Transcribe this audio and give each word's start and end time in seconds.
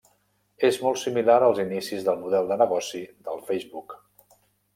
És 0.69 0.77
molt 0.85 0.99
similar 1.01 1.35
als 1.47 1.61
inicis 1.63 2.07
del 2.07 2.17
model 2.23 2.49
de 2.53 2.59
negoci 2.63 3.03
del 3.29 3.45
Facebook. 3.53 3.97